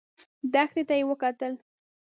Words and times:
دښتې 0.53 0.81
ته 0.87 0.93
يې 0.99 1.03
وکتل. 1.09 1.53